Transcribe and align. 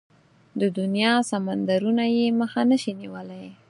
د 0.59 0.61
دنيا 0.79 1.13
سمندرونه 1.31 2.03
يې 2.15 2.25
مخه 2.39 2.61
نشي 2.69 2.91
نيولای. 3.01 3.47